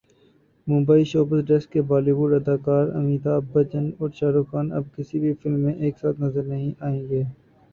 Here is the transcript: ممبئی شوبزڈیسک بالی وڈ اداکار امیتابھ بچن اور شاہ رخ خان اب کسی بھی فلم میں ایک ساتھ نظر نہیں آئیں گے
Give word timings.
ممبئی 0.67 1.03
شوبزڈیسک 1.11 1.71
بالی 1.89 2.13
وڈ 2.17 2.31
اداکار 2.35 2.85
امیتابھ 2.99 3.45
بچن 3.53 3.85
اور 3.99 4.09
شاہ 4.17 4.31
رخ 4.35 4.47
خان 4.51 4.67
اب 4.77 4.83
کسی 4.95 5.15
بھی 5.19 5.31
فلم 5.39 5.59
میں 5.63 5.73
ایک 5.83 5.95
ساتھ 6.01 6.21
نظر 6.21 6.43
نہیں 6.45 6.71
آئیں 6.87 7.03
گے 7.09 7.23